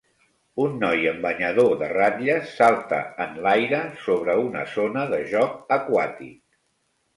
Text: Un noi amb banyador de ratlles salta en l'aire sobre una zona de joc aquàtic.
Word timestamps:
Un 0.61 0.71
noi 0.83 1.03
amb 1.11 1.19
banyador 1.25 1.75
de 1.81 1.89
ratlles 1.91 2.55
salta 2.61 3.03
en 3.27 3.37
l'aire 3.49 3.83
sobre 4.07 4.39
una 4.47 4.67
zona 4.79 5.07
de 5.15 5.23
joc 5.37 5.57
aquàtic. 5.81 6.37